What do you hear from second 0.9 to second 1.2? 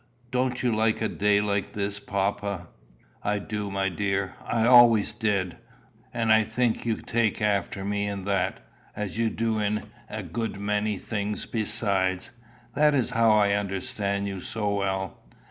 a